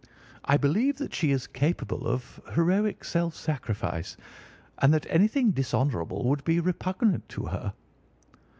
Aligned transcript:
I 0.45 0.57
believe 0.57 0.97
that 0.97 1.13
she 1.13 1.29
is 1.29 1.45
capable 1.45 2.07
of 2.07 2.41
heroic 2.55 3.03
self 3.05 3.35
sacrifice 3.35 4.17
and 4.79 4.91
that 4.95 5.05
anything 5.11 5.51
dishonourable 5.51 6.23
would 6.23 6.43
be 6.43 6.59
repugnant 6.59 7.29
to 7.29 7.45
her." 7.45 7.73